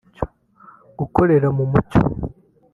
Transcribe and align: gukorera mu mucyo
gukorera 0.99 1.47
mu 1.57 1.65
mucyo 1.71 2.01